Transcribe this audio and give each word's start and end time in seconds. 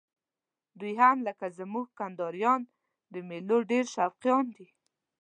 دوی 0.79 0.93
هم 1.03 1.17
لکه 1.27 1.45
زموږ 1.59 1.87
کندهاریان 1.99 2.61
د 3.13 3.15
میلو 3.29 3.57
ډېر 3.71 3.85
شوقیان 3.95 4.45
دي. 4.55 4.67